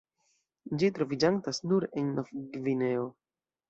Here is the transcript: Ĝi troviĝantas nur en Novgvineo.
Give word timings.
Ĝi 0.77 0.89
troviĝantas 0.95 1.63
nur 1.69 1.89
en 2.03 2.13
Novgvineo. 2.19 3.09